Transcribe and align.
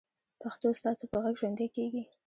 پښتو 0.41 0.67
ستاسو 0.79 1.03
په 1.11 1.17
غږ 1.23 1.35
ژوندۍ 1.41 1.67
کېږي. 1.75 2.01